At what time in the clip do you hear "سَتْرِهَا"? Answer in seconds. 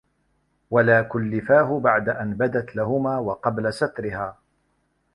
3.73-4.37